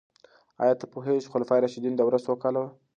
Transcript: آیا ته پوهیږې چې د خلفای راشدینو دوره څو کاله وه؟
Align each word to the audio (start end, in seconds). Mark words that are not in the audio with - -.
آیا 0.63 0.73
ته 0.79 0.85
پوهیږې 0.93 1.21
چې 1.23 1.27
د 1.29 1.31
خلفای 1.33 1.59
راشدینو 1.61 1.99
دوره 1.99 2.19
څو 2.25 2.33
کاله 2.43 2.59
وه؟ 2.61 2.69